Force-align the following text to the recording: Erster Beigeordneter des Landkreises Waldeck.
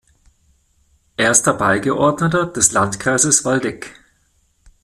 Erster 1.17 1.53
Beigeordneter 1.53 2.47
des 2.47 2.71
Landkreises 2.71 3.45
Waldeck. 3.45 3.99